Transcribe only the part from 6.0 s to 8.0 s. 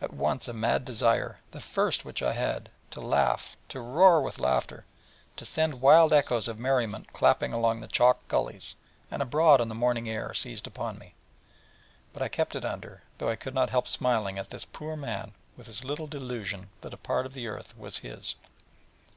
echoes of merriment clapping among the